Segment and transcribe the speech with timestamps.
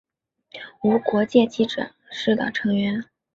[0.81, 3.05] 无国界记者是的成员。